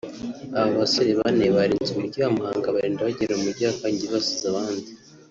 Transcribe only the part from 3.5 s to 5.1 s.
wa Karongi basize abandi